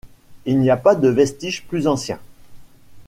Il 0.47 0.59
n'y 0.59 0.71
a 0.71 0.77
pas 0.77 0.95
de 0.95 1.09
vestiges 1.09 1.63
plus 1.67 1.85
anciens. 1.85 2.17